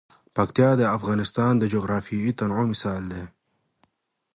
[0.35, 3.23] پکتیا د افغانستان د جغرافیوي تنوع مثال دی.